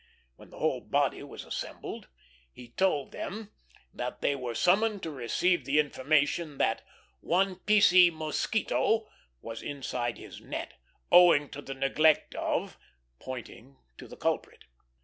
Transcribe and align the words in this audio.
When 0.35 0.49
the 0.49 0.57
whole 0.57 0.81
body 0.81 1.21
was 1.21 1.45
assembled, 1.45 2.07
he 2.51 2.69
told 2.69 3.11
them 3.11 3.51
that 3.93 4.19
they 4.21 4.33
were 4.35 4.55
summoned 4.55 5.03
to 5.03 5.11
receive 5.11 5.63
the 5.63 5.77
information 5.77 6.57
that 6.57 6.81
"one 7.19 7.57
piecee 7.67 8.09
mosquito" 8.09 9.07
was 9.43 9.61
inside 9.61 10.17
his 10.17 10.41
net, 10.41 10.73
owing 11.11 11.49
to 11.51 11.61
the 11.61 11.75
neglect 11.75 12.33
of 12.33 12.79
pointing 13.19 13.77
to 13.99 14.07
the 14.07 14.17
culprit. 14.17 14.63